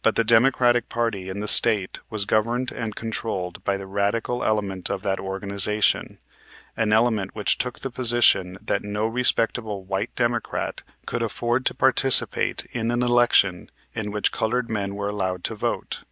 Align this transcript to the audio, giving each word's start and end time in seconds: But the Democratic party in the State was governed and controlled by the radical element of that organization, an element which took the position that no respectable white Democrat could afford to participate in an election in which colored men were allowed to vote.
But 0.00 0.14
the 0.16 0.24
Democratic 0.24 0.88
party 0.88 1.28
in 1.28 1.40
the 1.40 1.46
State 1.46 2.00
was 2.08 2.24
governed 2.24 2.72
and 2.72 2.96
controlled 2.96 3.62
by 3.64 3.76
the 3.76 3.84
radical 3.86 4.42
element 4.42 4.88
of 4.88 5.02
that 5.02 5.20
organization, 5.20 6.18
an 6.74 6.90
element 6.90 7.34
which 7.34 7.58
took 7.58 7.80
the 7.80 7.90
position 7.90 8.56
that 8.62 8.82
no 8.82 9.06
respectable 9.06 9.84
white 9.84 10.16
Democrat 10.16 10.82
could 11.04 11.20
afford 11.20 11.66
to 11.66 11.74
participate 11.74 12.64
in 12.72 12.90
an 12.90 13.02
election 13.02 13.70
in 13.94 14.10
which 14.10 14.32
colored 14.32 14.70
men 14.70 14.94
were 14.94 15.10
allowed 15.10 15.44
to 15.44 15.54
vote. 15.54 16.04